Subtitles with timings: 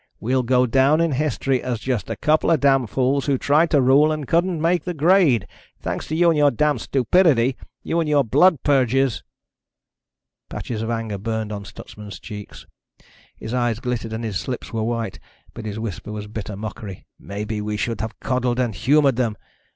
[0.19, 3.79] We'll go down in history as just a couple of damn fools who tried to
[3.83, 5.45] rule and couldn't make the grade.
[5.79, 7.55] Thanks to you and your damned stupidity.
[7.83, 9.21] You and your blood purges!"
[10.49, 12.65] Patches of anger burned on Stutsman's cheeks.
[13.37, 15.19] His eyes glittered and his lips were white.
[15.53, 17.05] But his whisper was bitter mockery.
[17.19, 19.37] "Maybe we should have coddled and humored them.